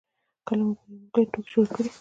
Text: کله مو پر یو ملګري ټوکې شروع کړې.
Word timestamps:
کله 0.47 0.61
مو 0.65 0.73
پر 0.79 0.85
یو 0.91 0.97
ملګري 1.01 1.25
ټوکې 1.31 1.49
شروع 1.51 1.67
کړې. 1.73 1.89